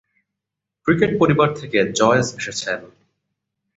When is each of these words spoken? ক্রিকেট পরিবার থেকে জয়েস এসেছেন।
ক্রিকেট 0.87 1.11
পরিবার 1.19 1.49
থেকে 1.59 1.79
জয়েস 1.99 2.27
এসেছেন। 2.39 2.79